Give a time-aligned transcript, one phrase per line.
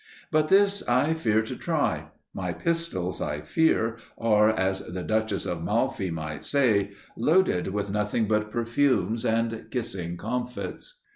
[0.31, 2.09] But this I fear to try.
[2.33, 8.27] My pistols, I fear, are, as the Duchess of Malfi might say, loaded with nothing
[8.27, 11.03] but perfumes and kissing comfits.